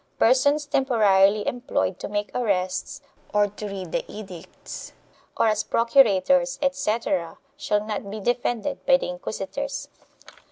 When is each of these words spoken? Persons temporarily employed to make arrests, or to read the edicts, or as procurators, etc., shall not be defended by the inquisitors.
Persons 0.17 0.65
temporarily 0.65 1.45
employed 1.47 1.99
to 1.99 2.07
make 2.09 2.31
arrests, 2.33 3.01
or 3.35 3.45
to 3.49 3.67
read 3.67 3.91
the 3.91 4.03
edicts, 4.11 4.93
or 5.37 5.45
as 5.47 5.63
procurators, 5.63 6.57
etc., 6.59 7.37
shall 7.55 7.85
not 7.85 8.09
be 8.09 8.19
defended 8.19 8.83
by 8.87 8.97
the 8.97 9.09
inquisitors. 9.09 9.89